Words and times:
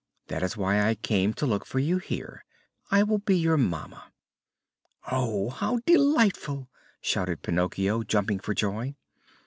That 0.29 0.41
is 0.41 0.57
why 0.57 0.83
I 0.87 0.95
came 0.95 1.31
to 1.35 1.45
look 1.45 1.63
for 1.63 1.77
you 1.77 1.99
here. 1.99 2.43
I 2.89 3.03
will 3.03 3.19
be 3.19 3.37
your 3.37 3.55
mamma." 3.55 4.11
"Oh, 5.11 5.51
how 5.51 5.77
delightful!" 5.85 6.71
shouted 7.01 7.43
Pinocchio, 7.43 8.01
jumping 8.01 8.39
for 8.39 8.55
joy. 8.55 8.95